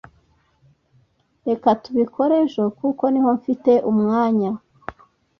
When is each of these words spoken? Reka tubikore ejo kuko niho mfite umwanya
Reka 1.47 1.69
tubikore 1.83 2.35
ejo 2.45 2.63
kuko 2.79 3.03
niho 3.09 3.29
mfite 3.39 3.71
umwanya 3.91 4.51